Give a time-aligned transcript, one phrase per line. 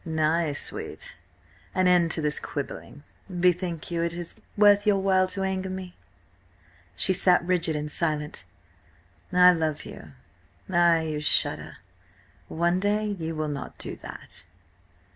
[0.03, 1.19] "Nay, sweet!
[1.75, 3.03] An end to this quibbling.
[3.29, 5.95] Bethink you, is it worth your while to anger me?"
[6.95, 8.43] She sat rigid and silent.
[9.31, 11.77] "I love you—ay, you shudder.
[12.47, 14.43] One day you will not do that."